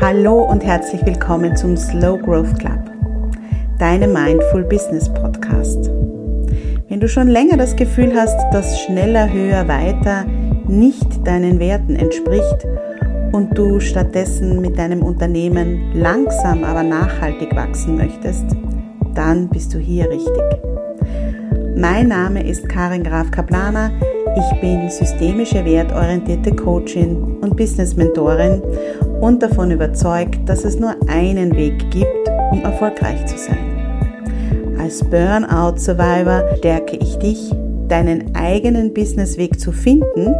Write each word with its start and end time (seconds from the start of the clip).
Hallo 0.00 0.44
und 0.44 0.64
herzlich 0.64 1.04
willkommen 1.04 1.54
zum 1.54 1.76
Slow 1.76 2.16
Growth 2.16 2.58
Club, 2.58 2.90
deinem 3.78 4.14
Mindful 4.14 4.64
Business 4.64 5.12
Podcast. 5.12 5.90
Wenn 6.88 7.00
du 7.00 7.06
schon 7.06 7.28
länger 7.28 7.58
das 7.58 7.76
Gefühl 7.76 8.14
hast, 8.14 8.38
dass 8.50 8.80
schneller, 8.80 9.30
höher, 9.30 9.68
weiter 9.68 10.24
nicht 10.66 11.26
deinen 11.26 11.60
Werten 11.60 11.96
entspricht 11.96 12.66
und 13.32 13.58
du 13.58 13.78
stattdessen 13.78 14.62
mit 14.62 14.78
deinem 14.78 15.02
Unternehmen 15.02 15.92
langsam, 15.92 16.64
aber 16.64 16.82
nachhaltig 16.82 17.54
wachsen 17.54 17.98
möchtest, 17.98 18.46
dann 19.14 19.50
bist 19.50 19.74
du 19.74 19.78
hier 19.78 20.08
richtig. 20.08 20.42
Mein 21.76 22.08
Name 22.08 22.42
ist 22.42 22.66
Karin 22.70 23.04
Graf 23.04 23.30
Kaplaner. 23.30 23.90
Ich 24.34 24.60
bin 24.62 24.88
systemische 24.88 25.62
wertorientierte 25.62 26.52
Coachin 26.56 27.36
und 27.42 27.54
Business 27.54 27.96
Mentorin 27.96 28.62
und 29.20 29.42
davon 29.42 29.70
überzeugt, 29.70 30.48
dass 30.48 30.64
es 30.64 30.78
nur 30.78 30.96
einen 31.08 31.54
Weg 31.56 31.90
gibt, 31.90 32.28
um 32.52 32.62
erfolgreich 32.62 33.26
zu 33.26 33.36
sein. 33.36 34.76
Als 34.78 35.04
Burnout 35.04 35.78
Survivor 35.78 36.56
stärke 36.56 36.96
ich 36.96 37.16
dich, 37.18 37.52
deinen 37.88 38.34
eigenen 38.34 38.94
Businessweg 38.94 39.60
zu 39.60 39.72
finden 39.72 40.34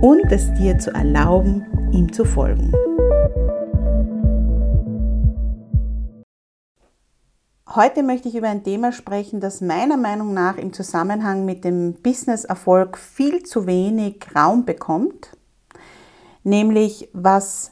und 0.00 0.30
es 0.30 0.52
dir 0.54 0.78
zu 0.78 0.92
erlauben, 0.94 1.66
ihm 1.92 2.12
zu 2.12 2.24
folgen. 2.24 2.72
Heute 7.74 8.02
möchte 8.02 8.28
ich 8.28 8.34
über 8.34 8.48
ein 8.48 8.64
Thema 8.64 8.92
sprechen, 8.92 9.40
das 9.40 9.62
meiner 9.62 9.96
Meinung 9.96 10.34
nach 10.34 10.58
im 10.58 10.74
Zusammenhang 10.74 11.46
mit 11.46 11.64
dem 11.64 11.94
Businesserfolg 11.94 12.98
viel 12.98 13.44
zu 13.44 13.66
wenig 13.66 14.16
Raum 14.36 14.66
bekommt, 14.66 15.30
nämlich 16.42 17.08
was 17.14 17.71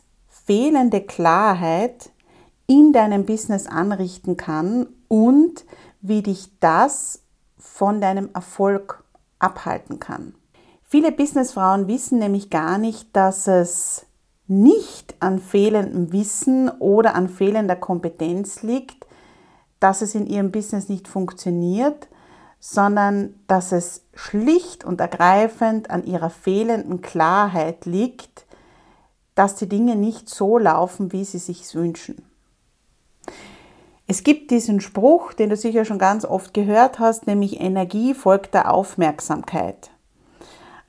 fehlende 0.50 1.00
Klarheit 1.00 2.10
in 2.66 2.92
deinem 2.92 3.24
Business 3.24 3.68
anrichten 3.68 4.36
kann 4.36 4.88
und 5.06 5.64
wie 6.00 6.22
dich 6.22 6.58
das 6.58 7.22
von 7.56 8.00
deinem 8.00 8.30
Erfolg 8.34 9.04
abhalten 9.38 10.00
kann. 10.00 10.34
Viele 10.82 11.12
Businessfrauen 11.12 11.86
wissen 11.86 12.18
nämlich 12.18 12.50
gar 12.50 12.78
nicht, 12.78 13.14
dass 13.14 13.46
es 13.46 14.06
nicht 14.48 15.14
an 15.20 15.38
fehlendem 15.38 16.12
Wissen 16.12 16.68
oder 16.80 17.14
an 17.14 17.28
fehlender 17.28 17.76
Kompetenz 17.76 18.64
liegt, 18.64 19.06
dass 19.78 20.02
es 20.02 20.16
in 20.16 20.26
ihrem 20.26 20.50
Business 20.50 20.88
nicht 20.88 21.06
funktioniert, 21.06 22.08
sondern 22.58 23.36
dass 23.46 23.70
es 23.70 24.02
schlicht 24.14 24.84
und 24.84 25.00
ergreifend 25.00 25.90
an 25.90 26.02
ihrer 26.02 26.28
fehlenden 26.28 27.02
Klarheit 27.02 27.86
liegt, 27.86 28.46
dass 29.40 29.54
die 29.54 29.70
Dinge 29.70 29.96
nicht 29.96 30.28
so 30.28 30.58
laufen, 30.58 31.12
wie 31.12 31.24
sie 31.24 31.38
sich 31.38 31.74
wünschen. 31.74 32.26
Es 34.06 34.22
gibt 34.22 34.50
diesen 34.50 34.82
Spruch, 34.82 35.32
den 35.32 35.48
du 35.48 35.56
sicher 35.56 35.86
schon 35.86 35.98
ganz 35.98 36.26
oft 36.26 36.52
gehört 36.52 36.98
hast, 36.98 37.26
nämlich 37.26 37.58
Energie 37.58 38.12
folgt 38.12 38.52
der 38.52 38.70
Aufmerksamkeit. 38.70 39.92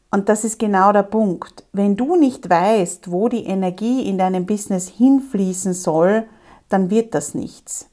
Und 0.10 0.28
das 0.28 0.44
ist 0.44 0.60
genau 0.60 0.92
der 0.92 1.04
Punkt. 1.04 1.64
Wenn 1.72 1.96
du 1.96 2.18
nicht 2.18 2.50
weißt, 2.50 3.10
wo 3.10 3.30
die 3.30 3.46
Energie 3.46 4.06
in 4.06 4.18
deinem 4.18 4.46
Business 4.46 4.90
hinfließen 4.90 5.72
soll, 5.72 6.26
dann 6.68 6.90
wird 6.90 7.16
das 7.16 7.34
nichts. 7.34 7.90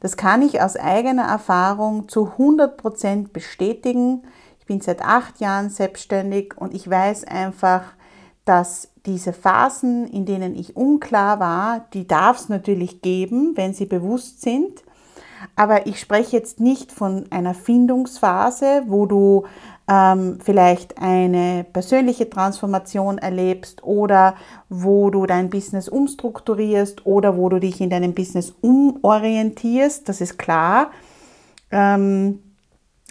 Das 0.00 0.16
kann 0.16 0.42
ich 0.42 0.60
aus 0.60 0.74
eigener 0.74 1.28
Erfahrung 1.28 2.08
zu 2.08 2.32
100% 2.38 3.28
bestätigen. 3.32 4.24
Ich 4.58 4.66
bin 4.66 4.80
seit 4.80 5.00
acht 5.00 5.38
Jahren 5.38 5.70
selbstständig 5.70 6.54
und 6.56 6.74
ich 6.74 6.90
weiß 6.90 7.22
einfach, 7.22 7.84
dass 8.44 8.88
diese 9.06 9.32
Phasen, 9.32 10.06
in 10.06 10.26
denen 10.26 10.54
ich 10.54 10.76
unklar 10.76 11.40
war, 11.40 11.86
die 11.92 12.06
darf 12.06 12.38
es 12.38 12.48
natürlich 12.48 13.02
geben, 13.02 13.52
wenn 13.56 13.74
sie 13.74 13.86
bewusst 13.86 14.42
sind. 14.42 14.82
Aber 15.56 15.86
ich 15.86 15.98
spreche 15.98 16.36
jetzt 16.36 16.60
nicht 16.60 16.92
von 16.92 17.24
einer 17.30 17.54
Findungsphase, 17.54 18.84
wo 18.86 19.06
du 19.06 19.44
ähm, 19.88 20.38
vielleicht 20.42 20.98
eine 20.98 21.64
persönliche 21.64 22.30
Transformation 22.30 23.18
erlebst 23.18 23.82
oder 23.82 24.36
wo 24.68 25.10
du 25.10 25.26
dein 25.26 25.50
Business 25.50 25.88
umstrukturierst 25.88 27.04
oder 27.06 27.36
wo 27.36 27.48
du 27.48 27.58
dich 27.58 27.80
in 27.80 27.90
deinem 27.90 28.14
Business 28.14 28.54
umorientierst. 28.60 30.08
Das 30.08 30.20
ist 30.20 30.38
klar. 30.38 30.92
Ähm, 31.70 32.40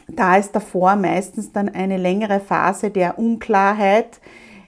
da 0.07 0.37
ist 0.37 0.55
davor 0.55 0.95
meistens 0.95 1.51
dann 1.51 1.69
eine 1.69 1.97
längere 1.97 2.39
Phase 2.39 2.89
der 2.89 3.19
Unklarheit, 3.19 4.19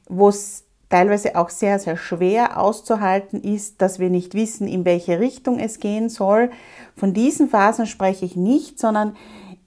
wo 0.07 0.29
es 0.29 0.65
teilweise 0.93 1.35
auch 1.35 1.49
sehr, 1.49 1.79
sehr 1.79 1.97
schwer 1.97 2.61
auszuhalten 2.61 3.41
ist, 3.41 3.81
dass 3.81 3.97
wir 3.97 4.11
nicht 4.11 4.35
wissen, 4.35 4.67
in 4.67 4.85
welche 4.85 5.19
Richtung 5.19 5.57
es 5.57 5.79
gehen 5.79 6.07
soll. 6.07 6.51
Von 6.95 7.15
diesen 7.15 7.49
Phasen 7.49 7.87
spreche 7.87 8.25
ich 8.25 8.35
nicht, 8.35 8.77
sondern 8.77 9.15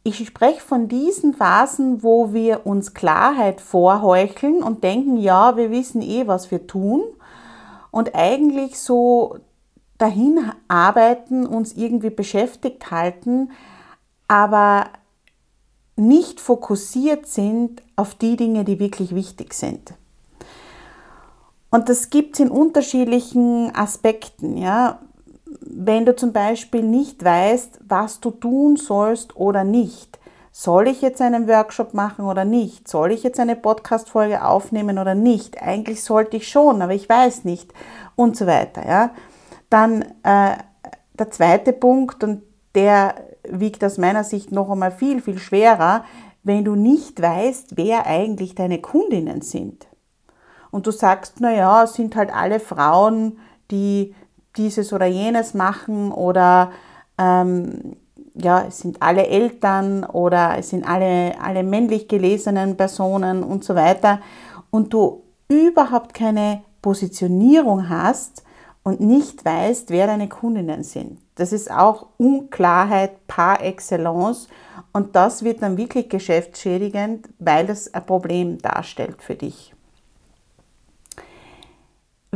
ich 0.05 0.25
spreche 0.25 0.61
von 0.61 0.87
diesen 0.87 1.35
Phasen, 1.35 2.05
wo 2.05 2.33
wir 2.33 2.65
uns 2.65 2.95
Klarheit 2.95 3.61
vorheucheln 3.61 4.63
und 4.63 4.85
denken, 4.85 5.17
ja, 5.17 5.57
wir 5.57 5.73
wissen 5.73 6.01
eh, 6.01 6.29
was 6.29 6.53
wir 6.53 6.69
tun 6.69 7.03
und 7.91 8.15
eigentlich 8.15 8.79
so 8.79 9.39
dahin 9.99 10.53
arbeiten, 10.69 11.45
uns 11.45 11.73
irgendwie 11.73 12.11
beschäftigt 12.11 12.93
halten, 12.93 13.51
aber 14.29 14.91
nicht 15.97 16.39
fokussiert 16.39 17.27
sind 17.27 17.83
auf 17.97 18.15
die 18.15 18.37
Dinge, 18.37 18.63
die 18.63 18.79
wirklich 18.79 19.13
wichtig 19.13 19.55
sind. 19.55 19.95
Und 21.77 21.91
das 21.91 22.09
gibt 22.09 22.37
es 22.37 22.41
in 22.41 22.51
unterschiedlichen 22.51 23.71
Aspekten. 23.77 24.57
Ja? 24.57 25.01
Wenn 25.61 26.07
du 26.07 26.17
zum 26.17 26.33
Beispiel 26.33 26.83
nicht 26.83 27.23
weißt, 27.23 27.81
was 27.87 28.19
du 28.21 28.31
tun 28.31 28.77
sollst 28.77 29.37
oder 29.37 29.63
nicht, 29.63 30.19
soll 30.53 30.89
ich 30.89 31.03
jetzt 31.03 31.21
einen 31.21 31.47
Workshop 31.47 31.93
machen 31.93 32.25
oder 32.25 32.47
nicht? 32.47 32.89
Soll 32.89 33.13
ich 33.13 33.23
jetzt 33.25 33.39
eine 33.39 33.57
Podcast-Folge 33.57 34.43
aufnehmen 34.43 34.97
oder 34.97 35.15
nicht? 35.15 35.61
Eigentlich 35.61 36.03
sollte 36.03 36.39
ich 36.39 36.49
schon, 36.49 36.81
aber 36.81 36.95
ich 36.95 37.11
weiß 37.11 37.45
nicht 37.45 37.75
und 38.15 38.39
so 38.39 38.47
weiter. 38.47 38.89
Ja? 38.89 39.11
Dann 39.69 40.01
äh, 40.23 40.57
der 41.19 41.31
zweite 41.31 41.75
Punkt 41.75 42.25
und 42.25 42.41
der 42.75 43.17
wiegt 43.47 43.85
aus 43.85 43.99
meiner 43.99 44.25
Sicht 44.25 44.51
noch 44.51 44.71
einmal 44.71 44.93
viel, 44.93 45.21
viel 45.21 45.37
schwerer, 45.37 46.07
wenn 46.43 46.65
du 46.65 46.75
nicht 46.75 47.21
weißt, 47.21 47.77
wer 47.77 48.07
eigentlich 48.07 48.55
deine 48.55 48.81
Kundinnen 48.81 49.43
sind 49.43 49.87
und 50.71 50.87
du 50.87 50.91
sagst, 50.91 51.41
naja, 51.41 51.85
es 51.85 51.95
sind 51.95 52.17
halt 52.17 52.35
alle 52.35 52.61
Frauen, 52.61 53.39
die 53.71 54.15
dieses 54.57 54.93
oder 54.93 55.07
jenes 55.07 55.55
machen 55.55 56.13
oder 56.13 56.71
ähm, 57.19 57.97
ja, 58.35 58.65
es 58.69 58.81
sind 58.81 59.01
alle 59.01 59.27
Eltern 59.27 60.05
oder 60.05 60.59
es 60.59 60.71
sind 60.71 60.87
alle, 60.87 61.41
alle 61.41 61.63
männlich 61.63 62.09
gelesenen 62.09 62.77
Personen 62.77 63.43
und 63.43 63.65
so 63.65 63.75
weiter 63.75 64.21
und 64.71 64.93
du 64.93 65.23
überhaupt 65.49 66.15
keine 66.15 66.63
Positionierung 66.83 67.89
hast 67.89 68.43
und 68.83 69.01
nicht 69.01 69.45
weißt, 69.45 69.91
wer 69.91 70.07
deine 70.07 70.29
Kundinnen 70.29 70.85
sind. 70.85 71.19
Das 71.35 71.53
ist 71.53 71.71
auch 71.71 72.07
Unklarheit 72.19 73.27
par 73.27 73.63
excellence 73.63 74.49
und 74.93 75.17
das 75.17 75.43
wird 75.43 75.63
dann 75.63 75.77
wirklich 75.77 76.09
geschäftsschädigend, 76.09 77.29
weil 77.39 77.67
das 77.67 77.93
ein 77.93 78.07
Problem 78.07 78.59
darstellt 78.59 79.23
für 79.23 79.35
dich. 79.35 79.76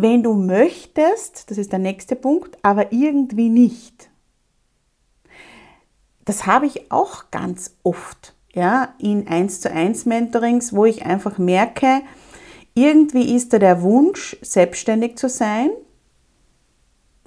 Wenn 0.03 0.23
du 0.23 0.33
möchtest, 0.33 1.51
das 1.51 1.59
ist 1.59 1.73
der 1.73 1.79
nächste 1.79 2.17
Punkt, 2.17 2.57
aber 2.63 2.93
irgendwie 2.93 3.51
nicht. 3.51 4.09
Das 6.25 6.47
habe 6.47 6.67
ich 6.67 6.91
auch 6.91 7.31
ganz 7.31 7.77
oft, 7.83 8.35
ja, 8.55 8.95
in 8.99 9.29
1 9.29 9.61
zu 9.61 9.71
1 9.71 10.07
Mentorings, 10.07 10.73
wo 10.75 10.87
ich 10.87 11.05
einfach 11.05 11.37
merke, 11.37 12.01
irgendwie 12.75 13.35
ist 13.35 13.53
da 13.53 13.59
der 13.59 13.83
Wunsch, 13.83 14.39
selbstständig 14.41 15.19
zu 15.19 15.29
sein, 15.29 15.71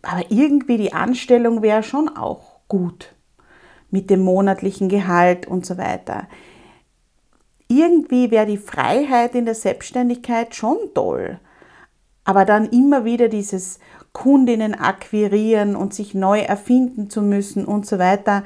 aber 0.01 0.31
irgendwie 0.31 0.77
die 0.77 0.93
Anstellung 0.93 1.61
wäre 1.61 1.83
schon 1.83 2.09
auch 2.09 2.59
gut 2.67 3.13
mit 3.91 4.09
dem 4.09 4.21
monatlichen 4.21 4.89
Gehalt 4.89 5.45
und 5.47 5.63
so 5.65 5.77
weiter. 5.77 6.27
Irgendwie 7.67 8.31
wäre 8.31 8.47
die 8.47 8.57
Freiheit 8.57 9.35
in 9.35 9.45
der 9.45 9.55
Selbstständigkeit 9.55 10.55
schon 10.55 10.77
toll. 10.95 11.39
Aber 12.25 12.45
dann 12.45 12.67
immer 12.69 13.05
wieder 13.05 13.27
dieses 13.27 13.79
Kundinnen 14.13 14.75
akquirieren 14.75 15.75
und 15.75 15.93
sich 15.93 16.13
neu 16.13 16.39
erfinden 16.39 17.09
zu 17.09 17.21
müssen 17.21 17.65
und 17.65 17.85
so 17.85 17.99
weiter, 17.99 18.43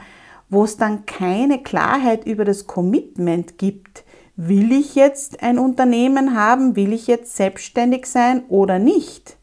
wo 0.50 0.64
es 0.64 0.78
dann 0.78 1.06
keine 1.06 1.62
Klarheit 1.62 2.26
über 2.26 2.46
das 2.46 2.68
Commitment 2.68 3.58
gibt. 3.58 4.04
Will 4.36 4.72
ich 4.72 4.96
jetzt 4.96 5.44
ein 5.44 5.60
Unternehmen 5.60 6.36
haben? 6.36 6.76
Will 6.76 6.94
ich 6.94 7.08
jetzt 7.08 7.36
selbstständig 7.36 8.06
sein 8.06 8.44
oder 8.50 8.80
nicht? 8.80 9.38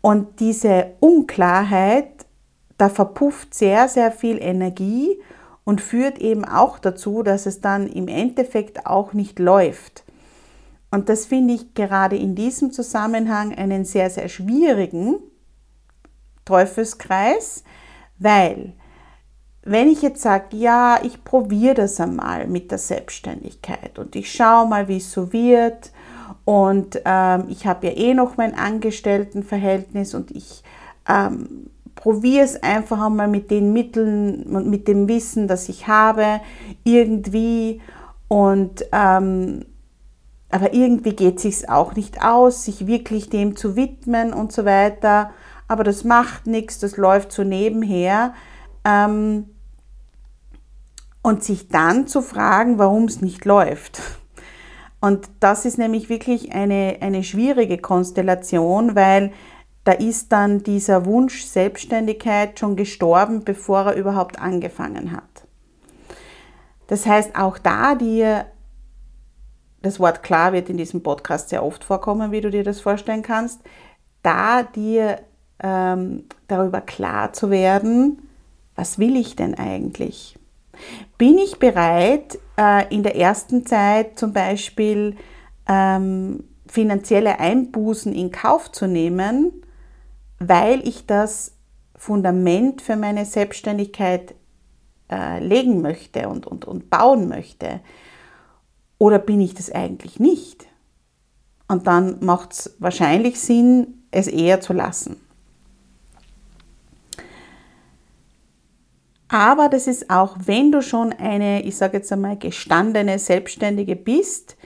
Und 0.00 0.40
diese 0.40 0.92
Unklarheit, 1.00 2.26
da 2.76 2.88
verpufft 2.88 3.54
sehr, 3.54 3.88
sehr 3.88 4.12
viel 4.12 4.38
Energie 4.40 5.18
und 5.64 5.80
führt 5.80 6.18
eben 6.18 6.44
auch 6.44 6.78
dazu, 6.78 7.22
dass 7.22 7.46
es 7.46 7.60
dann 7.60 7.86
im 7.86 8.08
Endeffekt 8.08 8.86
auch 8.86 9.12
nicht 9.12 9.38
läuft. 9.38 10.04
Und 10.90 11.08
das 11.08 11.26
finde 11.26 11.54
ich 11.54 11.74
gerade 11.74 12.16
in 12.16 12.34
diesem 12.34 12.70
Zusammenhang 12.72 13.54
einen 13.54 13.84
sehr, 13.84 14.10
sehr 14.10 14.28
schwierigen, 14.28 15.16
Teufelskreis, 16.44 17.62
weil 18.18 18.72
wenn 19.62 19.88
ich 19.88 20.00
jetzt 20.00 20.22
sage, 20.22 20.56
ja, 20.56 20.98
ich 21.02 21.24
probiere 21.24 21.74
das 21.74 22.00
einmal 22.00 22.46
mit 22.46 22.70
der 22.70 22.78
Selbstständigkeit 22.78 23.98
und 23.98 24.16
ich 24.16 24.32
schaue 24.32 24.66
mal, 24.66 24.88
wie 24.88 24.96
es 24.96 25.12
so 25.12 25.30
wird 25.34 25.92
und 26.46 27.02
ähm, 27.04 27.44
ich 27.48 27.66
habe 27.66 27.88
ja 27.88 27.92
eh 27.92 28.14
noch 28.14 28.38
mein 28.38 28.54
Angestelltenverhältnis 28.54 30.14
und 30.14 30.30
ich 30.30 30.62
ähm, 31.06 31.68
probiere 31.94 32.44
es 32.44 32.62
einfach 32.62 33.04
einmal 33.04 33.28
mit 33.28 33.50
den 33.50 33.74
Mitteln 33.74 34.44
und 34.44 34.70
mit 34.70 34.88
dem 34.88 35.06
Wissen, 35.06 35.48
das 35.48 35.68
ich 35.68 35.86
habe, 35.86 36.40
irgendwie 36.84 37.82
und 38.28 38.86
ähm, 38.92 39.66
aber 40.50 40.72
irgendwie 40.72 41.14
geht 41.14 41.36
es 41.36 41.42
sich 41.42 41.68
auch 41.68 41.94
nicht 41.94 42.22
aus, 42.24 42.64
sich 42.64 42.86
wirklich 42.86 43.28
dem 43.28 43.56
zu 43.56 43.76
widmen 43.76 44.32
und 44.32 44.52
so 44.52 44.64
weiter. 44.64 45.30
Aber 45.66 45.84
das 45.84 46.04
macht 46.04 46.46
nichts, 46.46 46.78
das 46.78 46.96
läuft 46.96 47.32
so 47.32 47.44
nebenher. 47.44 48.32
Ähm, 48.84 49.50
und 51.20 51.44
sich 51.44 51.68
dann 51.68 52.06
zu 52.06 52.22
fragen, 52.22 52.78
warum 52.78 53.04
es 53.04 53.20
nicht 53.20 53.44
läuft. 53.44 54.00
Und 55.00 55.28
das 55.40 55.64
ist 55.64 55.78
nämlich 55.78 56.08
wirklich 56.08 56.52
eine, 56.52 56.98
eine 57.00 57.22
schwierige 57.22 57.78
Konstellation, 57.78 58.96
weil 58.96 59.32
da 59.84 59.92
ist 59.92 60.32
dann 60.32 60.62
dieser 60.62 61.06
Wunsch 61.06 61.44
Selbstständigkeit 61.44 62.58
schon 62.58 62.76
gestorben, 62.76 63.44
bevor 63.44 63.86
er 63.86 63.94
überhaupt 63.94 64.40
angefangen 64.40 65.12
hat. 65.12 65.46
Das 66.88 67.06
heißt, 67.06 67.36
auch 67.36 67.58
da 67.58 67.94
dir, 67.94 68.46
das 69.82 70.00
Wort 70.00 70.22
klar 70.22 70.52
wird 70.52 70.68
in 70.68 70.76
diesem 70.76 71.02
Podcast 71.02 71.50
sehr 71.50 71.64
oft 71.64 71.84
vorkommen, 71.84 72.32
wie 72.32 72.40
du 72.40 72.50
dir 72.50 72.64
das 72.64 72.80
vorstellen 72.80 73.22
kannst, 73.22 73.60
da 74.22 74.62
dir 74.62 75.20
ähm, 75.62 76.24
darüber 76.48 76.80
klar 76.80 77.32
zu 77.32 77.50
werden, 77.50 78.28
was 78.74 78.98
will 78.98 79.16
ich 79.16 79.36
denn 79.36 79.54
eigentlich? 79.54 80.36
Bin 81.16 81.38
ich 81.38 81.58
bereit, 81.58 82.38
äh, 82.56 82.92
in 82.94 83.02
der 83.02 83.16
ersten 83.16 83.66
Zeit 83.66 84.18
zum 84.18 84.32
Beispiel 84.32 85.16
ähm, 85.68 86.44
finanzielle 86.68 87.40
Einbußen 87.40 88.12
in 88.12 88.30
Kauf 88.30 88.70
zu 88.70 88.86
nehmen, 88.86 89.52
weil 90.38 90.86
ich 90.86 91.06
das 91.06 91.56
Fundament 91.96 92.80
für 92.82 92.96
meine 92.96 93.24
Selbstständigkeit 93.24 94.34
äh, 95.10 95.44
legen 95.44 95.82
möchte 95.82 96.28
und, 96.28 96.46
und, 96.46 96.64
und 96.64 96.90
bauen 96.90 97.28
möchte? 97.28 97.80
Oder 98.98 99.18
bin 99.18 99.40
ich 99.40 99.54
das 99.54 99.70
eigentlich 99.70 100.18
nicht? 100.18 100.66
Und 101.68 101.86
dann 101.86 102.24
macht 102.24 102.52
es 102.52 102.76
wahrscheinlich 102.78 103.40
Sinn, 103.40 104.04
es 104.10 104.26
eher 104.26 104.60
zu 104.60 104.72
lassen. 104.72 105.16
Aber 109.28 109.68
das 109.68 109.86
ist 109.86 110.08
auch, 110.08 110.36
wenn 110.46 110.72
du 110.72 110.80
schon 110.80 111.12
eine, 111.12 111.62
ich 111.62 111.76
sage 111.76 111.98
jetzt 111.98 112.10
einmal, 112.10 112.38
gestandene 112.38 113.18
Selbstständige 113.18 113.94
bist, 113.94 114.56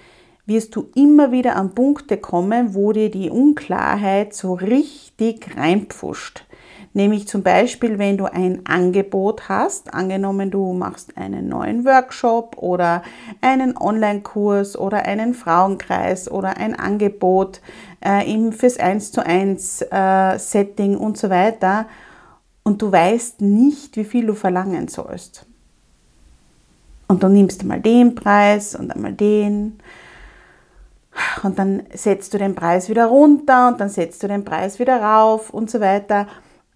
wirst 0.47 0.77
du 0.77 0.89
immer 0.95 1.33
wieder 1.33 1.57
an 1.57 1.75
Punkte 1.75 2.17
kommen, 2.17 2.75
wo 2.75 2.93
dir 2.93 3.11
die 3.11 3.29
Unklarheit 3.29 4.35
so 4.35 4.55
richtig 4.55 5.57
reinpfuscht. 5.57 6.45
Nämlich 6.93 7.27
zum 7.27 7.43
Beispiel, 7.43 7.99
wenn 7.99 8.19
du 8.19 8.27
ein 8.27 8.67
Angebot 8.67 9.49
hast, 9.49 9.95
angenommen 9.95 10.51
du 10.51 10.73
machst 10.73 11.17
einen 11.17 11.49
neuen 11.49 11.85
Workshop 11.85 12.57
oder 12.59 13.03
einen 13.41 13.77
Online-Kurs 13.77 14.79
oder 14.79 15.05
einen 15.05 15.35
Frauenkreis 15.35 16.31
oder 16.31 16.57
ein 16.57 16.79
Angebot 16.79 17.61
äh, 18.05 18.31
im 18.33 18.53
fürs 18.53 18.79
1 18.79 19.13
zu 19.13 19.25
1 19.25 19.83
äh, 19.91 20.39
Setting 20.39 20.97
und 20.97 21.17
so 21.17 21.31
weiter 21.31 21.87
und 22.63 22.81
du 22.83 22.93
weißt 22.93 23.41
nicht, 23.41 23.97
wie 23.97 24.05
viel 24.05 24.27
du 24.27 24.35
verlangen 24.35 24.89
sollst. 24.89 25.47
Und 27.09 27.23
dann 27.23 27.33
nimmst 27.33 27.63
du 27.63 27.67
mal 27.67 27.81
den 27.81 28.15
Preis 28.15 28.75
und 28.75 28.91
einmal 28.91 29.13
den. 29.13 29.79
Und 31.43 31.59
dann 31.59 31.83
setzt 31.93 32.33
du 32.33 32.39
den 32.39 32.55
Preis 32.55 32.89
wieder 32.89 33.07
runter 33.07 33.69
und 33.69 33.81
dann 33.81 33.91
setzt 33.91 34.23
du 34.23 34.29
den 34.29 34.45
Preis 34.45 34.79
wieder 34.79 35.03
rauf 35.03 35.51
und 35.51 35.71
so 35.71 35.81
weiter. 35.81 36.27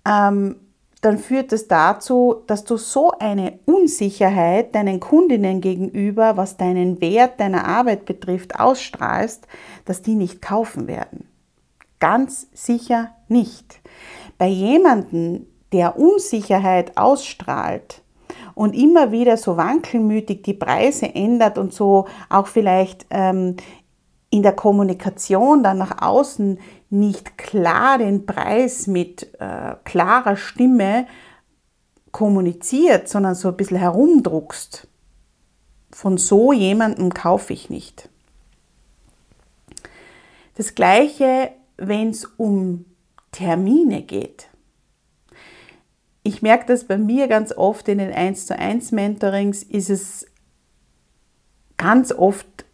Ähm, 0.06 0.56
dann 1.02 1.18
führt 1.18 1.52
das 1.52 1.68
dazu, 1.68 2.42
dass 2.46 2.64
du 2.64 2.76
so 2.76 3.12
eine 3.12 3.58
Unsicherheit 3.66 4.74
deinen 4.74 4.98
Kundinnen 4.98 5.60
gegenüber, 5.60 6.36
was 6.36 6.56
deinen 6.56 7.00
Wert 7.00 7.38
deiner 7.38 7.66
Arbeit 7.66 8.06
betrifft, 8.06 8.58
ausstrahlst, 8.58 9.46
dass 9.84 10.02
die 10.02 10.14
nicht 10.14 10.40
kaufen 10.40 10.88
werden. 10.88 11.28
Ganz 12.00 12.48
sicher 12.52 13.12
nicht. 13.28 13.80
Bei 14.38 14.46
jemandem, 14.46 15.46
der 15.72 15.98
Unsicherheit 15.98 16.96
ausstrahlt 16.96 18.02
und 18.54 18.74
immer 18.74 19.12
wieder 19.12 19.36
so 19.36 19.56
wankelmütig 19.56 20.42
die 20.42 20.54
Preise 20.54 21.14
ändert 21.14 21.58
und 21.58 21.72
so 21.72 22.06
auch 22.28 22.46
vielleicht 22.46 23.06
ähm, 23.10 23.56
in 24.30 24.42
der 24.42 24.52
Kommunikation 24.52 25.62
dann 25.62 25.78
nach 25.78 26.02
außen 26.02 26.58
nicht 26.90 27.36
klar 27.36 27.98
den 27.98 28.26
Preis 28.26 28.86
mit 28.86 29.34
äh, 29.40 29.74
klarer 29.84 30.36
Stimme 30.36 31.06
kommuniziert, 32.12 33.08
sondern 33.08 33.34
so 33.34 33.48
ein 33.48 33.56
bisschen 33.56 33.78
herumdruckst. 33.78 34.86
Von 35.90 36.18
so 36.18 36.52
jemandem 36.52 37.12
kaufe 37.12 37.52
ich 37.52 37.70
nicht. 37.70 38.08
Das 40.54 40.74
gleiche, 40.74 41.50
wenn 41.76 42.10
es 42.10 42.24
um 42.24 42.86
Termine 43.32 44.02
geht 44.02 44.48
ich 46.26 46.42
merke 46.42 46.66
das 46.66 46.84
bei 46.84 46.98
mir 46.98 47.28
ganz 47.28 47.52
oft 47.52 47.86
in 47.86 47.98
den 47.98 48.12
1 48.12 48.46
zu 48.46 48.58
1 48.58 48.90
Mentorings, 48.90 49.62
ist 49.62 49.90
es 49.90 50.26
ganz 51.76 52.10
oft 52.10 52.64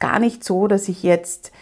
gar 0.00 0.18
nicht 0.18 0.42
so, 0.42 0.66
dass 0.66 0.88
ich 0.88 1.04
jetzt 1.04 1.52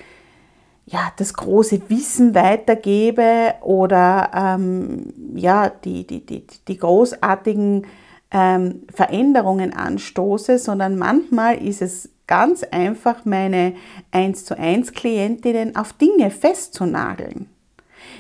ja, 0.91 1.13
das 1.17 1.35
große 1.35 1.89
Wissen 1.89 2.35
weitergebe 2.35 3.55
oder 3.61 4.31
ähm, 4.35 5.13
ja, 5.37 5.69
die, 5.69 6.05
die, 6.05 6.27
die, 6.27 6.45
die 6.67 6.77
großartigen 6.77 7.87
ähm, 8.33 8.83
Veränderungen 8.93 9.73
anstoße, 9.73 10.59
sondern 10.59 10.99
manchmal 10.99 11.63
ist 11.63 11.81
es 11.81 12.11
ganz 12.27 12.65
einfach, 12.65 13.25
meine 13.25 13.75
1 14.11 14.45
zu 14.45 14.59
1 14.59 14.93
Klientinnen 14.93 15.77
auf 15.77 15.93
Dinge 15.93 16.31
festzunageln. 16.31 17.49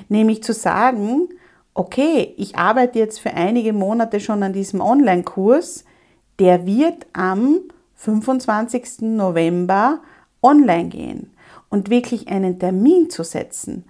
Nämlich 0.08 0.44
zu 0.44 0.52
sagen, 0.52 1.28
okay, 1.74 2.34
ich 2.36 2.56
arbeite 2.56 3.00
jetzt 3.00 3.18
für 3.18 3.34
einige 3.34 3.72
Monate 3.72 4.20
schon 4.20 4.44
an 4.44 4.52
diesem 4.52 4.80
Online-Kurs, 4.80 5.84
der 6.38 6.66
wird 6.66 7.06
am 7.14 7.58
25. 7.96 9.00
November 9.00 10.00
online 10.40 10.88
gehen 10.88 11.32
und 11.70 11.88
wirklich 11.88 12.28
einen 12.28 12.58
Termin 12.58 13.08
zu 13.08 13.24
setzen 13.24 13.86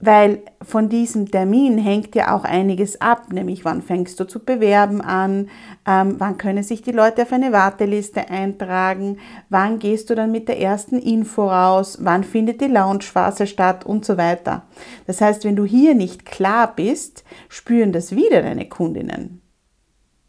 weil 0.00 0.42
von 0.62 0.88
diesem 0.88 1.30
Termin 1.30 1.76
hängt 1.76 2.14
ja 2.14 2.34
auch 2.34 2.44
einiges 2.44 3.00
ab, 3.00 3.32
nämlich 3.32 3.64
wann 3.64 3.82
fängst 3.82 4.20
du 4.20 4.24
zu 4.26 4.44
bewerben 4.44 5.00
an, 5.00 5.48
ähm, 5.86 6.16
wann 6.18 6.38
können 6.38 6.62
sich 6.62 6.82
die 6.82 6.92
Leute 6.92 7.22
auf 7.22 7.32
eine 7.32 7.52
Warteliste 7.52 8.30
eintragen, 8.30 9.18
wann 9.48 9.78
gehst 9.80 10.08
du 10.10 10.14
dann 10.14 10.30
mit 10.30 10.48
der 10.48 10.60
ersten 10.60 10.98
Info 10.98 11.48
raus, 11.48 11.98
wann 12.00 12.22
findet 12.22 12.60
die 12.60 12.66
Launchphase 12.66 13.46
statt 13.46 13.84
und 13.84 14.04
so 14.04 14.16
weiter. 14.16 14.62
Das 15.06 15.20
heißt, 15.20 15.44
wenn 15.44 15.56
du 15.56 15.64
hier 15.64 15.94
nicht 15.94 16.24
klar 16.24 16.74
bist, 16.74 17.24
spüren 17.48 17.92
das 17.92 18.14
wieder 18.14 18.42
deine 18.42 18.68
Kundinnen. 18.68 19.42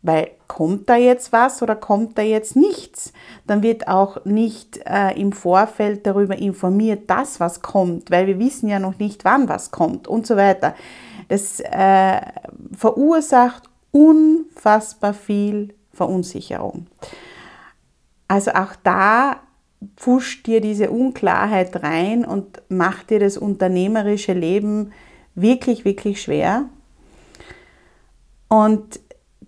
Weil 0.02 0.32
kommt 0.48 0.90
da 0.90 0.96
jetzt 0.96 1.34
was 1.34 1.62
oder 1.62 1.76
kommt 1.76 2.18
da 2.18 2.22
jetzt 2.22 2.56
nichts? 2.56 3.12
Dann 3.48 3.64
wird 3.64 3.88
auch 3.88 4.24
nicht 4.24 4.80
äh, 4.86 5.12
im 5.20 5.34
Vorfeld 5.34 6.08
darüber 6.08 6.38
informiert, 6.38 7.10
dass 7.10 7.40
was 7.40 7.62
kommt, 7.62 8.10
weil 8.10 8.26
wir 8.26 8.40
wissen 8.40 8.70
ja 8.70 8.80
noch 8.80 8.98
nicht, 8.98 9.26
wann 9.26 9.50
was 9.50 9.72
kommt 9.72 10.08
und 10.08 10.26
so 10.26 10.38
weiter. 10.38 10.74
Das 11.28 11.60
äh, 11.60 12.22
verursacht 12.76 13.64
unfassbar 13.92 15.14
viel 15.14 15.74
Verunsicherung. 15.92 16.88
Also 18.30 18.52
auch 18.52 18.76
da 18.84 19.42
pfuscht 19.98 20.48
dir 20.48 20.62
diese 20.62 20.92
Unklarheit 20.92 21.84
rein 21.84 22.26
und 22.26 22.62
macht 22.70 23.10
dir 23.10 23.20
das 23.20 23.38
unternehmerische 23.38 24.34
Leben 24.34 24.92
wirklich, 25.36 25.86
wirklich 25.86 26.22
schwer. 26.22 26.66
Und 28.48 29.00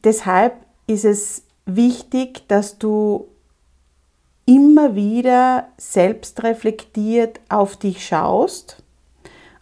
deshalb 0.04 0.54
ist 0.88 1.06
es 1.06 1.44
wichtig, 1.66 2.48
dass 2.48 2.78
du 2.78 3.28
immer 4.46 4.96
wieder 4.96 5.68
selbst 5.78 6.44
reflektiert 6.44 7.40
auf 7.50 7.78
dich 7.78 8.06
schaust 8.06 8.84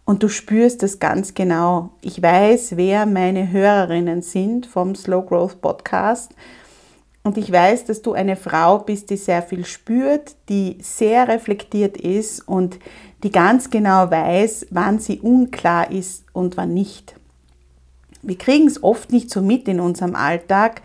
und 0.06 0.24
du 0.24 0.30
spürst 0.30 0.82
es 0.82 1.00
ganz 1.00 1.34
genau. 1.34 1.92
Ich 2.02 2.22
weiß, 2.22 2.78
wer 2.78 3.06
meine 3.06 3.52
Hörerinnen 3.52 4.22
sind 4.22 4.66
vom 4.66 4.96
Slow 4.96 5.26
Growth 5.26 5.62
Podcast 5.62 6.34
und 7.24 7.38
ich 7.38 7.52
weiß, 7.52 7.86
dass 7.86 8.02
du 8.02 8.14
eine 8.14 8.36
Frau 8.36 8.80
bist, 8.80 9.10
die 9.10 9.18
sehr 9.18 9.44
viel 9.44 9.66
spürt, 9.66 10.36
die 10.48 10.78
sehr 10.82 11.28
reflektiert 11.28 11.98
ist 11.98 12.48
und 12.48 12.80
die 13.24 13.32
ganz 13.32 13.70
genau 13.70 14.10
weiß, 14.10 14.68
wann 14.72 15.00
sie 15.00 15.20
unklar 15.20 15.92
ist 15.92 16.24
und 16.34 16.58
wann 16.58 16.74
nicht. 16.74 17.19
Wir 18.22 18.38
kriegen 18.38 18.68
es 18.68 18.84
oft 18.84 19.12
nicht 19.12 19.30
so 19.30 19.42
mit 19.42 19.68
in 19.68 19.80
unserem 19.80 20.16
Alltag, 20.16 20.82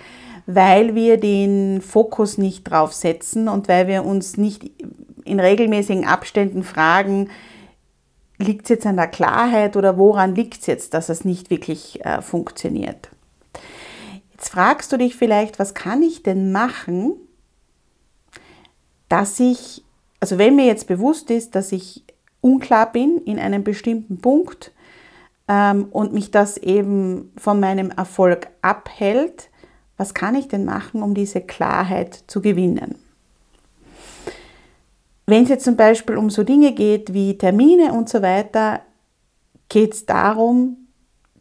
weil 0.47 0.95
wir 0.95 1.19
den 1.19 1.81
Fokus 1.81 2.39
nicht 2.39 2.65
drauf 2.65 2.93
setzen 2.93 3.49
und 3.49 3.69
weil 3.69 3.89
wir 3.89 4.05
uns 4.05 4.37
nicht 4.37 4.71
in 5.25 5.41
regelmäßigen 5.41 6.07
Abständen 6.07 6.63
fragen, 6.63 7.31
liegt 8.39 8.65
es 8.65 8.69
jetzt 8.71 8.87
an 8.87 8.97
der 8.97 9.09
Klarheit 9.09 9.77
oder 9.77 9.97
woran 9.97 10.35
liegt 10.35 10.61
es 10.61 10.67
jetzt, 10.67 10.95
dass 10.95 11.09
es 11.09 11.25
nicht 11.25 11.51
wirklich 11.51 12.05
äh, 12.05 12.21
funktioniert. 12.21 13.09
Jetzt 14.33 14.51
fragst 14.51 14.93
du 14.93 14.97
dich 14.97 15.17
vielleicht, 15.17 15.59
was 15.59 15.75
kann 15.75 16.03
ich 16.03 16.23
denn 16.23 16.53
machen, 16.53 17.15
dass 19.09 19.41
ich, 19.41 19.83
also 20.21 20.39
wenn 20.39 20.57
mir 20.57 20.67
jetzt 20.67 20.87
bewusst 20.87 21.31
ist, 21.31 21.55
dass 21.55 21.73
ich 21.73 22.05
unklar 22.41 22.93
bin 22.93 23.19
in 23.25 23.39
einem 23.39 23.65
bestimmten 23.65 24.19
Punkt 24.19 24.73
ähm, 25.49 25.87
und 25.91 26.13
mich 26.13 26.31
das 26.31 26.57
eben 26.57 27.33
von 27.37 27.61
meinem 27.61 27.91
Erfolg 27.91 28.49
abhält, 28.63 29.51
was 29.97 30.15
kann 30.15 30.35
ich 30.35 30.49
denn 30.49 30.65
machen, 30.65 31.03
um 31.03 31.15
diese 31.15 31.41
Klarheit 31.41 32.25
zu 32.27 32.41
gewinnen? 32.41 32.97
Wenn 35.27 35.45
es 35.45 35.49
jetzt 35.49 35.65
zum 35.65 35.77
Beispiel 35.77 36.17
um 36.17 36.29
so 36.29 36.43
Dinge 36.43 36.73
geht 36.73 37.15
wie 37.15 37.39
Termine 37.39 37.93
und 37.93 38.09
so 38.09 38.21
weiter, 38.21 38.83
geht 39.69 39.95
es 39.95 40.07
darum, 40.07 40.89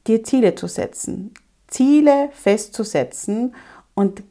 dir 0.07 0.23
Ziele 0.23 0.55
zu 0.55 0.67
setzen. 0.67 1.33
Ziele 1.67 2.29
festzusetzen 2.31 3.55
und 3.93 4.23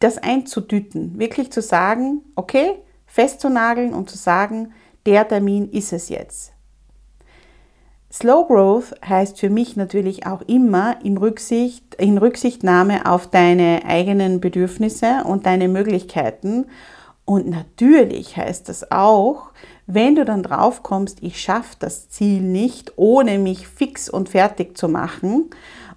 das 0.00 0.18
einzudüten. 0.18 1.18
Wirklich 1.18 1.52
zu 1.52 1.62
sagen, 1.62 2.22
okay, 2.34 2.76
festzunageln 3.06 3.94
und 3.94 4.10
zu 4.10 4.18
sagen, 4.18 4.72
der 5.06 5.26
Termin 5.26 5.70
ist 5.70 5.92
es 5.92 6.08
jetzt. 6.08 6.52
Slow 8.12 8.44
Growth 8.48 8.92
heißt 9.08 9.38
für 9.38 9.50
mich 9.50 9.76
natürlich 9.76 10.26
auch 10.26 10.42
immer 10.42 10.96
in, 11.04 11.16
Rücksicht, 11.16 11.94
in 11.94 12.18
Rücksichtnahme 12.18 13.06
auf 13.06 13.28
deine 13.28 13.82
eigenen 13.86 14.40
Bedürfnisse 14.40 15.22
und 15.24 15.46
deine 15.46 15.68
Möglichkeiten. 15.68 16.66
Und 17.24 17.48
natürlich 17.48 18.36
heißt 18.36 18.68
das 18.68 18.90
auch, 18.90 19.52
wenn 19.86 20.16
du 20.16 20.24
dann 20.24 20.42
drauf 20.42 20.82
kommst, 20.82 21.22
ich 21.22 21.40
schaffe 21.40 21.76
das 21.78 22.08
Ziel 22.08 22.40
nicht, 22.40 22.94
ohne 22.96 23.38
mich 23.38 23.68
fix 23.68 24.10
und 24.10 24.28
fertig 24.28 24.76
zu 24.76 24.88
machen 24.88 25.50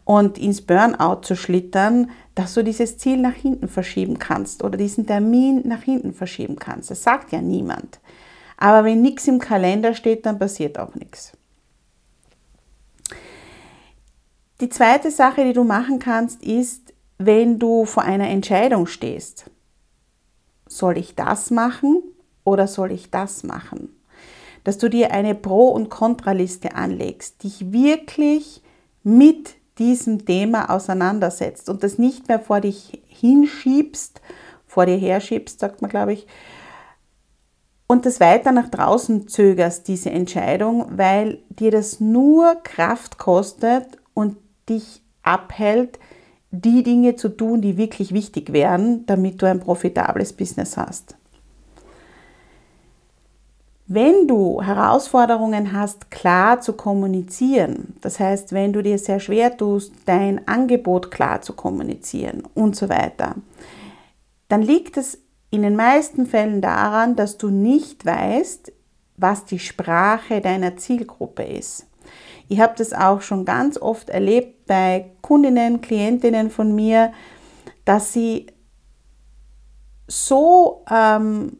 und 0.05 0.37
ins 0.37 0.61
Burnout 0.61 1.21
zu 1.23 1.35
schlittern, 1.35 2.11
dass 2.35 2.53
du 2.53 2.63
dieses 2.63 2.99
Ziel 2.99 3.17
nach 3.17 3.33
hinten 3.33 3.67
verschieben 3.67 4.19
kannst 4.19 4.63
oder 4.63 4.77
diesen 4.77 5.07
Termin 5.07 5.67
nach 5.67 5.81
hinten 5.81 6.13
verschieben 6.13 6.57
kannst. 6.57 6.91
Das 6.91 7.01
sagt 7.01 7.31
ja 7.31 7.41
niemand. 7.41 7.99
Aber 8.57 8.85
wenn 8.85 9.01
nichts 9.01 9.27
im 9.27 9.39
Kalender 9.39 9.95
steht, 9.95 10.27
dann 10.27 10.37
passiert 10.37 10.77
auch 10.77 10.93
nichts. 10.93 11.33
Die 14.61 14.69
zweite 14.69 15.11
Sache, 15.11 15.43
die 15.43 15.53
du 15.53 15.63
machen 15.63 15.99
kannst, 15.99 16.43
ist, 16.43 16.93
wenn 17.17 17.59
du 17.59 17.85
vor 17.85 18.03
einer 18.03 18.29
Entscheidung 18.29 18.87
stehst. 18.87 19.49
Soll 20.67 20.97
ich 20.97 21.15
das 21.15 21.51
machen 21.51 22.03
oder 22.43 22.67
soll 22.67 22.91
ich 22.91 23.09
das 23.11 23.43
machen? 23.43 23.89
Dass 24.63 24.77
du 24.77 24.89
dir 24.89 25.11
eine 25.11 25.35
Pro- 25.35 25.69
und 25.69 25.89
Kontraliste 25.89 26.75
anlegst, 26.75 27.43
dich 27.43 27.71
wirklich 27.71 28.61
mit 29.03 29.55
diesem 29.79 30.25
Thema 30.25 30.69
auseinandersetzt 30.69 31.69
und 31.69 31.83
das 31.83 31.97
nicht 31.97 32.27
mehr 32.27 32.39
vor 32.39 32.61
dich 32.61 33.01
hinschiebst, 33.07 34.21
vor 34.67 34.85
dir 34.85 34.97
herschiebst, 34.97 35.59
sagt 35.59 35.81
man, 35.81 35.89
glaube 35.89 36.13
ich, 36.13 36.27
und 37.87 38.05
das 38.05 38.19
weiter 38.19 38.51
nach 38.51 38.69
draußen 38.69 39.27
zögerst, 39.27 39.87
diese 39.87 40.09
Entscheidung, 40.09 40.97
weil 40.97 41.43
dir 41.49 41.69
das 41.69 41.99
nur 41.99 42.55
Kraft 42.63 43.17
kostet 43.17 43.85
und 44.13 44.37
dich 44.69 45.01
abhält, 45.23 45.99
die 46.51 46.83
Dinge 46.83 47.15
zu 47.15 47.29
tun, 47.29 47.61
die 47.61 47.77
wirklich 47.77 48.13
wichtig 48.13 48.53
wären, 48.53 49.05
damit 49.05 49.41
du 49.41 49.47
ein 49.47 49.59
profitables 49.59 50.33
Business 50.33 50.77
hast. 50.77 51.15
Wenn 53.87 54.27
du 54.27 54.61
Herausforderungen 54.61 55.73
hast, 55.73 56.09
klar 56.09 56.61
zu 56.61 56.73
kommunizieren, 56.73 57.95
das 58.01 58.19
heißt, 58.19 58.53
wenn 58.53 58.71
du 58.71 58.81
dir 58.81 58.97
sehr 58.97 59.19
schwer 59.19 59.57
tust, 59.57 59.93
dein 60.05 60.47
Angebot 60.47 61.11
klar 61.11 61.41
zu 61.41 61.53
kommunizieren 61.53 62.43
und 62.53 62.75
so 62.75 62.87
weiter, 62.87 63.35
dann 64.47 64.61
liegt 64.61 64.95
es 64.97 65.19
in 65.49 65.63
den 65.63 65.75
meisten 65.75 66.25
Fällen 66.25 66.61
daran, 66.61 67.15
dass 67.15 67.37
du 67.37 67.49
nicht 67.49 68.05
weißt, 68.05 68.71
was 69.17 69.45
die 69.45 69.59
Sprache 69.59 70.41
deiner 70.41 70.77
Zielgruppe 70.77 71.43
ist. 71.43 71.85
Ich 72.47 72.59
habe 72.59 72.73
das 72.77 72.93
auch 72.93 73.21
schon 73.21 73.45
ganz 73.45 73.77
oft 73.77 74.09
erlebt 74.09 74.65
bei 74.65 75.11
Kundinnen, 75.21 75.81
Klientinnen 75.81 76.49
von 76.49 76.75
mir, 76.75 77.13
dass 77.85 78.13
sie 78.13 78.47
so 80.07 80.83
ähm, 80.89 81.57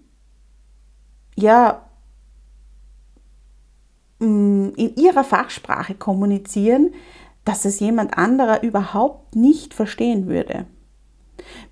ja, 1.35 1.85
mm, 4.19 4.69
in 4.75 4.95
ihrer 4.95 5.23
Fachsprache 5.23 5.95
kommunizieren, 5.95 6.93
dass 7.45 7.65
es 7.65 7.79
jemand 7.79 8.17
anderer 8.17 8.63
überhaupt 8.63 9.35
nicht 9.35 9.73
verstehen 9.73 10.27
würde. 10.27 10.65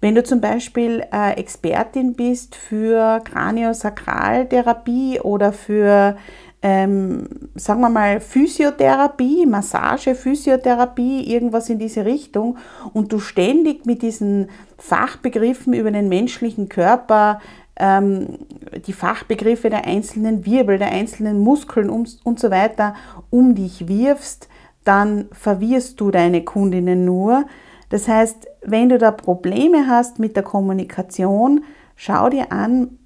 Wenn 0.02 0.16
du 0.16 0.24
zum 0.24 0.42
Beispiel 0.42 1.06
äh, 1.14 1.34
Expertin 1.38 2.16
bist 2.16 2.56
für 2.56 3.22
Kraniosakraltherapie 3.24 5.20
oder 5.20 5.54
für 5.54 6.18
ähm, 6.64 7.28
sagen 7.56 7.82
wir 7.82 7.90
mal, 7.90 8.20
Physiotherapie, 8.20 9.46
Massage, 9.48 10.14
Physiotherapie, 10.14 11.24
irgendwas 11.32 11.70
in 11.70 11.80
diese 11.80 12.06
Richtung 12.06 12.58
und 12.94 13.12
du 13.12 13.20
ständig 13.20 13.86
mit 13.86 14.04
diesen 14.04 14.50
Fachbegriffen 14.78 15.74
über 15.74 15.92
den 15.92 16.08
menschlichen 16.08 16.70
Körper, 16.70 17.42
ähm, 17.78 18.38
die 18.86 18.94
Fachbegriffe 18.94 19.72
der 19.72 19.86
einzelnen 19.86 20.46
Wirbel, 20.46 20.78
der 20.78 20.92
einzelnen 20.92 21.40
Muskeln 21.40 21.90
um, 21.90 22.06
und 22.24 22.40
so 22.40 22.52
weiter 22.52 22.96
um 23.32 23.56
dich 23.56 23.88
wirfst, 23.88 24.48
dann 24.84 25.30
verwirrst 25.32 26.00
du 26.00 26.12
deine 26.12 26.44
Kundinnen 26.44 27.06
nur. 27.06 27.46
Das 27.90 28.08
heißt, 28.08 28.48
wenn 28.62 28.90
du 28.90 29.00
da 29.00 29.12
Probleme 29.12 29.88
hast 29.88 30.20
mit 30.20 30.36
der 30.36 30.44
Kommunikation, 30.44 31.64
schau 31.96 32.30
dir 32.30 32.52
an, 32.52 33.00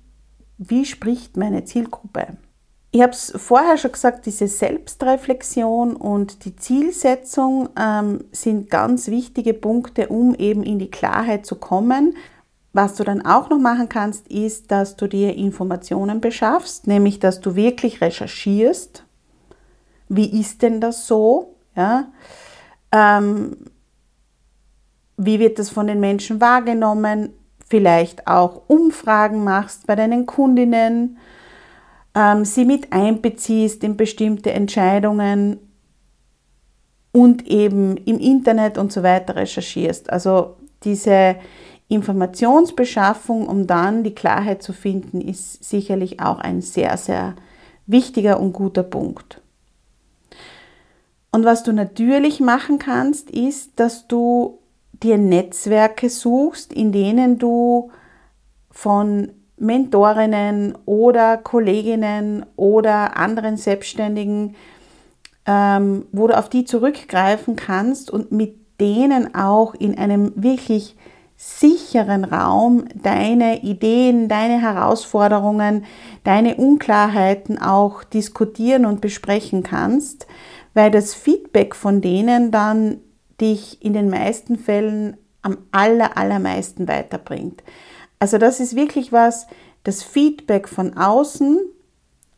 wie 0.57 0.85
spricht 0.85 1.37
meine 1.37 1.63
Zielgruppe. 1.63 2.37
Ich 2.95 3.01
habe 3.01 3.11
es 3.11 3.33
vorher 3.35 3.77
schon 3.77 3.91
gesagt, 3.91 4.25
diese 4.25 4.47
Selbstreflexion 4.47 5.97
und 5.97 6.45
die 6.45 6.55
Zielsetzung 6.55 7.67
ähm, 7.77 8.23
sind 8.31 8.69
ganz 8.69 9.09
wichtige 9.09 9.53
Punkte, 9.53 10.07
um 10.07 10.33
eben 10.33 10.63
in 10.63 10.79
die 10.79 10.89
Klarheit 10.89 11.45
zu 11.45 11.55
kommen. 11.55 12.15
Was 12.71 12.95
du 12.95 13.03
dann 13.03 13.25
auch 13.25 13.49
noch 13.49 13.59
machen 13.59 13.89
kannst, 13.89 14.29
ist, 14.29 14.71
dass 14.71 14.95
du 14.95 15.07
dir 15.07 15.35
Informationen 15.35 16.21
beschaffst, 16.21 16.87
nämlich 16.87 17.19
dass 17.19 17.41
du 17.41 17.57
wirklich 17.57 17.99
recherchierst. 17.99 19.03
Wie 20.07 20.39
ist 20.39 20.61
denn 20.61 20.79
das 20.79 21.05
so? 21.05 21.53
Ja? 21.75 22.07
Ähm, 22.93 23.57
wie 25.17 25.39
wird 25.39 25.59
das 25.59 25.69
von 25.69 25.87
den 25.87 25.99
Menschen 25.99 26.39
wahrgenommen? 26.39 27.33
Vielleicht 27.67 28.25
auch 28.25 28.61
Umfragen 28.67 29.43
machst 29.43 29.85
bei 29.85 29.97
deinen 29.97 30.25
Kundinnen 30.25 31.17
ähm, 32.15 32.45
sie 32.45 32.65
mit 32.65 32.91
einbeziehst 32.93 33.83
in 33.83 33.97
bestimmte 33.97 34.51
Entscheidungen 34.51 35.59
und 37.11 37.47
eben 37.47 37.97
im 37.97 38.19
Internet 38.19 38.77
und 38.77 38.91
so 38.91 39.03
weiter 39.03 39.35
recherchierst. 39.35 40.09
Also 40.09 40.57
diese 40.83 41.35
Informationsbeschaffung, 41.87 43.47
um 43.47 43.67
dann 43.67 44.03
die 44.03 44.15
Klarheit 44.15 44.63
zu 44.63 44.73
finden, 44.73 45.21
ist 45.21 45.63
sicherlich 45.63 46.19
auch 46.19 46.39
ein 46.39 46.61
sehr, 46.61 46.97
sehr 46.97 47.35
wichtiger 47.85 48.39
und 48.39 48.53
guter 48.53 48.83
Punkt. 48.83 49.41
Und 51.31 51.43
was 51.43 51.63
du 51.63 51.73
natürlich 51.73 52.39
machen 52.39 52.79
kannst, 52.79 53.29
ist, 53.29 53.79
dass 53.79 54.07
du 54.07 54.59
dir 54.93 55.17
Netzwerke 55.17 56.09
suchst, 56.09 56.71
in 56.71 56.91
denen 56.91 57.37
du 57.37 57.91
von 58.71 59.31
Mentorinnen 59.57 60.77
oder 60.85 61.37
Kolleginnen 61.37 62.45
oder 62.55 63.17
anderen 63.17 63.57
Selbstständigen, 63.57 64.55
ähm, 65.45 66.05
wo 66.11 66.27
du 66.27 66.37
auf 66.37 66.49
die 66.49 66.65
zurückgreifen 66.65 67.55
kannst 67.55 68.11
und 68.11 68.31
mit 68.31 68.57
denen 68.79 69.35
auch 69.35 69.73
in 69.73 69.97
einem 69.97 70.33
wirklich 70.35 70.95
sicheren 71.37 72.23
Raum 72.23 72.85
deine 72.95 73.63
Ideen, 73.63 74.27
deine 74.29 74.61
Herausforderungen, 74.61 75.85
deine 76.23 76.55
Unklarheiten 76.55 77.61
auch 77.61 78.03
diskutieren 78.03 78.85
und 78.85 79.01
besprechen 79.01 79.63
kannst, 79.63 80.27
weil 80.73 80.91
das 80.91 81.13
Feedback 81.13 81.75
von 81.75 82.01
denen 82.01 82.51
dann 82.51 82.99
dich 83.39 83.83
in 83.83 83.93
den 83.93 84.09
meisten 84.09 84.57
Fällen 84.57 85.17
am 85.41 85.57
aller, 85.71 86.17
allermeisten 86.17 86.87
weiterbringt. 86.87 87.63
Also 88.19 88.37
das 88.37 88.59
ist 88.59 88.75
wirklich 88.75 89.11
was, 89.11 89.47
das 89.83 90.03
Feedback 90.03 90.67
von 90.67 90.97
außen, 90.97 91.59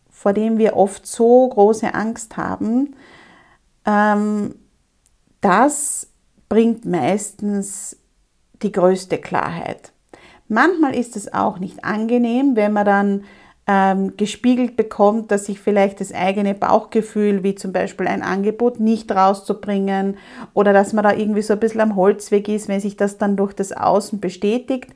vor 0.10 0.34
dem 0.34 0.58
wir 0.58 0.76
oft 0.76 1.06
so 1.06 1.48
große 1.48 1.94
Angst 1.94 2.38
haben, 2.38 2.96
ähm, 3.86 4.56
das 5.42 6.10
bringt 6.50 6.86
meistens 6.86 7.98
die 8.62 8.72
größte 8.72 9.18
Klarheit. 9.20 9.92
Manchmal 10.48 10.96
ist 10.96 11.16
es 11.16 11.34
auch 11.34 11.60
nicht 11.60 11.84
angenehm, 11.84 12.56
wenn 12.56 12.74
man 12.74 12.86
dann 12.86 13.24
ähm, 13.68 14.16
gespiegelt 14.16 14.78
bekommt, 14.78 15.30
dass 15.30 15.46
sich 15.46 15.60
vielleicht 15.60 16.00
das 16.00 16.14
eigene 16.14 16.54
Bauchgefühl, 16.54 17.44
wie 17.44 17.56
zum 17.56 17.74
Beispiel 17.74 18.08
ein 18.08 18.24
Angebot 18.24 18.80
nicht 18.80 19.12
rauszubringen 19.12 20.18
oder 20.54 20.72
dass 20.72 20.94
man 20.94 21.04
da 21.04 21.12
irgendwie 21.14 21.42
so 21.42 21.54
ein 21.54 21.60
bisschen 21.60 21.82
am 21.82 21.98
Holzweg 21.98 22.48
ist, 22.48 22.70
wenn 22.70 22.80
sich 22.80 22.96
das 22.96 23.18
dann 23.18 23.36
durch 23.36 23.54
das 23.54 23.74
Außen 23.74 24.22
bestätigt. 24.22 24.92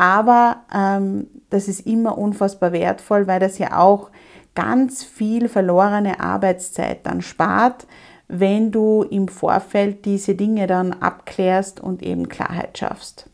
Aber 0.00 0.62
ähm, 0.74 1.26
das 1.50 1.68
ist 1.68 1.86
immer 1.86 2.16
unfassbar 2.16 2.72
wertvoll, 2.72 3.26
weil 3.26 3.38
das 3.38 3.58
ja 3.58 3.78
auch 3.78 4.08
ganz 4.54 5.04
viel 5.04 5.46
verlorene 5.46 6.20
Arbeitszeit 6.20 7.04
dann 7.04 7.20
spart, 7.20 7.86
wenn 8.26 8.70
du 8.70 9.02
im 9.02 9.28
Vorfeld 9.28 10.06
diese 10.06 10.34
Dinge 10.34 10.66
dann 10.66 10.94
abklärst 10.94 11.80
und 11.80 12.02
eben 12.02 12.30
Klarheit 12.30 12.78
schaffst. 12.78 13.26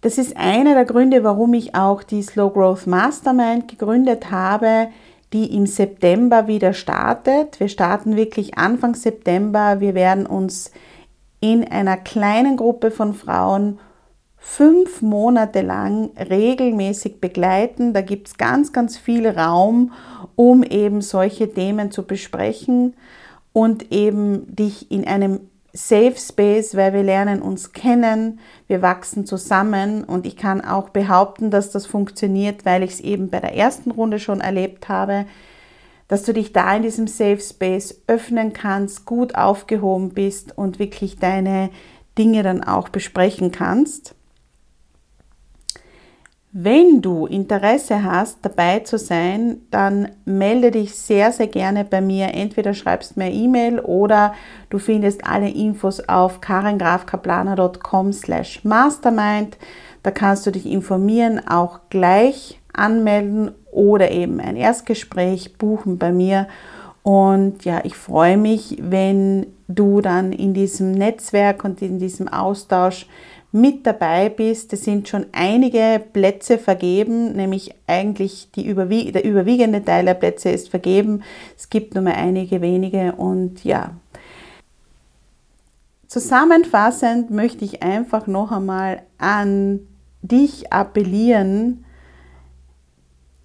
Das 0.00 0.18
ist 0.18 0.36
einer 0.36 0.74
der 0.74 0.84
Gründe, 0.84 1.22
warum 1.22 1.54
ich 1.54 1.76
auch 1.76 2.02
die 2.02 2.22
Slow 2.22 2.52
Growth 2.52 2.88
Mastermind 2.88 3.68
gegründet 3.68 4.32
habe, 4.32 4.88
die 5.32 5.54
im 5.54 5.66
September 5.66 6.48
wieder 6.48 6.72
startet. 6.72 7.60
Wir 7.60 7.68
starten 7.68 8.16
wirklich 8.16 8.58
Anfang 8.58 8.96
September. 8.96 9.78
Wir 9.78 9.94
werden 9.94 10.26
uns 10.26 10.72
in 11.38 11.62
einer 11.62 11.96
kleinen 11.96 12.56
Gruppe 12.56 12.90
von 12.90 13.14
Frauen 13.14 13.78
fünf 14.48 15.02
Monate 15.02 15.60
lang 15.60 16.10
regelmäßig 16.16 17.20
begleiten. 17.20 17.92
Da 17.92 18.00
gibt 18.00 18.28
es 18.28 18.38
ganz, 18.38 18.72
ganz 18.72 18.96
viel 18.96 19.28
Raum, 19.28 19.92
um 20.36 20.62
eben 20.62 21.02
solche 21.02 21.52
Themen 21.52 21.90
zu 21.90 22.04
besprechen 22.04 22.94
und 23.52 23.92
eben 23.92 24.54
dich 24.54 24.90
in 24.90 25.06
einem 25.06 25.40
Safe 25.74 26.14
Space, 26.16 26.74
weil 26.74 26.94
wir 26.94 27.02
lernen 27.02 27.42
uns 27.42 27.72
kennen, 27.72 28.38
wir 28.66 28.80
wachsen 28.80 29.26
zusammen 29.26 30.04
und 30.04 30.24
ich 30.24 30.36
kann 30.36 30.62
auch 30.62 30.88
behaupten, 30.90 31.50
dass 31.50 31.70
das 31.70 31.84
funktioniert, 31.84 32.64
weil 32.64 32.82
ich 32.82 32.92
es 32.92 33.00
eben 33.00 33.28
bei 33.28 33.40
der 33.40 33.54
ersten 33.54 33.90
Runde 33.90 34.18
schon 34.18 34.40
erlebt 34.40 34.88
habe, 34.88 35.26
dass 36.08 36.22
du 36.22 36.32
dich 36.32 36.52
da 36.52 36.76
in 36.76 36.82
diesem 36.82 37.08
Safe 37.08 37.40
Space 37.40 38.00
öffnen 38.06 38.52
kannst, 38.52 39.04
gut 39.04 39.34
aufgehoben 39.34 40.10
bist 40.10 40.56
und 40.56 40.78
wirklich 40.78 41.18
deine 41.18 41.68
Dinge 42.16 42.42
dann 42.42 42.62
auch 42.62 42.88
besprechen 42.88 43.52
kannst. 43.52 44.15
Wenn 46.58 47.02
du 47.02 47.26
Interesse 47.26 48.02
hast, 48.02 48.38
dabei 48.40 48.78
zu 48.78 48.96
sein, 48.96 49.60
dann 49.70 50.08
melde 50.24 50.70
dich 50.70 50.94
sehr, 50.94 51.30
sehr 51.30 51.48
gerne 51.48 51.84
bei 51.84 52.00
mir. 52.00 52.32
Entweder 52.32 52.72
schreibst 52.72 53.18
mir 53.18 53.30
E-Mail 53.30 53.78
oder 53.78 54.32
du 54.70 54.78
findest 54.78 55.26
alle 55.26 55.50
Infos 55.50 56.00
auf 56.08 56.40
karengrafkaplaner.com 56.40 58.10
slash 58.14 58.64
mastermind. 58.64 59.58
Da 60.02 60.10
kannst 60.10 60.46
du 60.46 60.50
dich 60.50 60.64
informieren, 60.64 61.46
auch 61.46 61.80
gleich 61.90 62.58
anmelden 62.72 63.50
oder 63.70 64.10
eben 64.10 64.40
ein 64.40 64.56
Erstgespräch 64.56 65.58
buchen 65.58 65.98
bei 65.98 66.10
mir. 66.10 66.48
Und 67.02 67.66
ja, 67.66 67.82
ich 67.84 67.96
freue 67.96 68.38
mich, 68.38 68.78
wenn 68.80 69.46
du 69.68 70.00
dann 70.00 70.32
in 70.32 70.54
diesem 70.54 70.92
Netzwerk 70.92 71.64
und 71.64 71.82
in 71.82 71.98
diesem 71.98 72.28
Austausch 72.28 73.06
mit 73.56 73.86
dabei 73.86 74.28
bist. 74.28 74.72
Es 74.72 74.84
sind 74.84 75.08
schon 75.08 75.26
einige 75.32 76.02
Plätze 76.12 76.58
vergeben, 76.58 77.32
nämlich 77.32 77.74
eigentlich 77.86 78.48
überwie 78.56 79.10
der 79.12 79.24
überwiegende 79.24 79.84
Teil 79.84 80.04
der 80.04 80.14
Plätze 80.14 80.50
ist 80.50 80.68
vergeben. 80.68 81.22
Es 81.56 81.70
gibt 81.70 81.94
nur 81.94 82.04
mehr 82.04 82.16
einige 82.16 82.60
wenige 82.60 83.12
und 83.12 83.64
ja. 83.64 83.92
Zusammenfassend 86.06 87.30
möchte 87.30 87.64
ich 87.64 87.82
einfach 87.82 88.26
noch 88.26 88.52
einmal 88.52 89.02
an 89.18 89.80
dich 90.22 90.72
appellieren, 90.72 91.84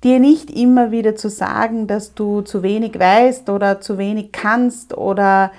dir 0.04 0.20
nicht 0.20 0.50
immer 0.50 0.92
wieder 0.92 1.16
zu 1.16 1.30
sagen, 1.30 1.88
dass 1.88 2.14
du 2.14 2.42
zu 2.42 2.64
wenig 2.64 2.98
weißt 3.00 3.50
oder 3.50 3.82
zu 3.82 3.98
wenig 3.98 4.32
kannst 4.32 4.98
oder 4.98 5.52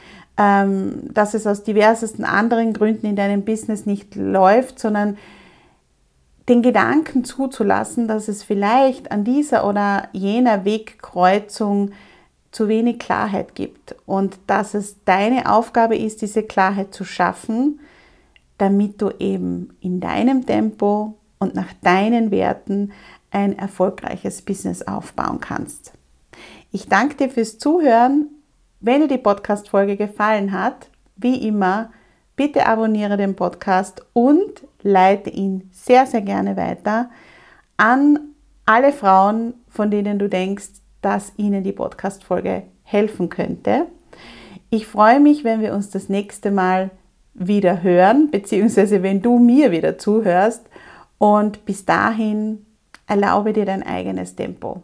ähm, 0.43 1.13
dass 1.13 1.35
es 1.35 1.47
aus 1.47 1.63
diversesten 1.63 2.25
anderen 2.25 2.73
Gründen 2.73 3.07
in 3.07 3.17
deinem 3.17 3.45
Business 3.45 3.87
nicht 3.87 4.17
läuft, 4.17 4.81
sondern 4.81 5.17
den 6.49 6.63
Gedanken 6.63 7.25
zuzulassen, 7.25 8.09
dass 8.09 8.27
es 8.27 8.43
vielleicht 8.43 9.13
an 9.13 9.23
dieser 9.23 9.69
oder 9.69 10.09
jener 10.13 10.65
Wegkreuzung 10.65 11.93
zu 12.51 12.69
wenig 12.69 12.99
Klarheit 12.99 13.55
gibt 13.55 13.95
und 14.05 14.39
dass 14.49 14.75
es 14.75 14.97
deine 15.05 15.51
Aufgabe 15.51 15.97
ist, 15.97 16.21
diese 16.21 16.43
Klarheit 16.43 16.93
zu 16.93 17.05
schaffen, 17.05 17.81
damit 18.59 19.01
du 19.01 19.11
eben 19.19 19.71
in 19.81 20.01
deinem 20.01 20.45
Tempo 20.45 21.15
und 21.39 21.55
nach 21.55 21.73
deinen 21.83 22.31
Werten 22.31 22.93
ein 23.31 23.57
erfolgreiches 23.57 24.43
Business 24.43 24.83
aufbauen 24.83 25.41
kannst. 25.41 25.93
Ich 26.73 26.89
danke 26.89 27.17
dir 27.17 27.31
fürs 27.31 27.59
Zuhören 27.59 28.27
wenn 28.83 29.01
dir 29.01 29.09
die 29.09 29.19
Podcast-Folge 29.19 29.97
gefallen 29.97 30.53
hat, 30.53 30.91
wie 31.17 31.47
immer, 31.47 31.91
bitte 32.37 32.67
abonniere 32.67 33.17
den 33.17 33.37
Podcast 33.37 34.05
und 34.13 34.65
leite 34.83 35.31
ihn 35.31 35.71
sehr, 35.73 36.05
sehr 36.07 36.23
gerne 36.23 36.57
weiter 36.57 37.09
an 37.77 38.19
alle 38.67 38.93
Frauen, 38.93 39.55
von 39.69 39.91
denen 39.91 40.19
du 40.19 40.29
denkst, 40.29 40.83
dass 41.01 41.33
ihnen 41.37 41.63
die 41.65 41.73
Podcast-Folge 41.73 42.65
helfen 42.83 43.29
könnte. 43.29 43.87
Ich 44.71 44.87
freue 44.87 45.21
mich, 45.21 45.45
wenn 45.45 45.61
wir 45.61 45.75
uns 45.75 45.91
das 45.91 46.09
nächste 46.09 46.51
Mal 46.51 46.91
wieder 47.35 47.83
hören, 47.83 48.31
beziehungsweise 48.31 49.03
wenn 49.03 49.23
du 49.23 49.39
mir 49.39 49.71
wieder 49.71 49.99
zuhörst. 49.99 50.69
Und 51.19 51.65
bis 51.65 51.85
dahin 51.85 52.67
erlaube 53.07 53.53
dir 53.53 53.65
dein 53.65 53.85
eigenes 53.85 54.35
Tempo. 54.35 54.83